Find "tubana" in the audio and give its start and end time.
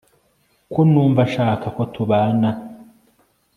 1.93-2.49